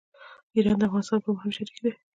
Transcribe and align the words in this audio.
ایران 0.55 0.77
د 0.79 0.83
افغانستان 0.87 1.15
لپاره 1.17 1.35
مهم 1.37 1.51
شریک 1.57 1.77
دی. 1.83 1.91